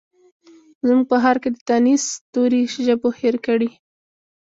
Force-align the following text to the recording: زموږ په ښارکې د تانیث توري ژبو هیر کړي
زموږ 0.87 1.05
په 1.11 1.17
ښارکې 1.23 1.49
د 1.53 1.57
تانیث 1.69 2.03
توري 2.33 2.61
ژبو 2.85 3.09
هیر 3.19 3.35
کړي 3.45 3.69